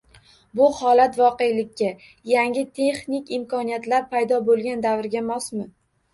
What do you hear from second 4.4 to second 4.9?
bo‘lgan